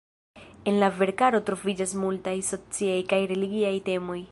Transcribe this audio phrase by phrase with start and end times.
[0.71, 4.19] En la verkaro troviĝas multaj sociaj kaj religiaj temoj.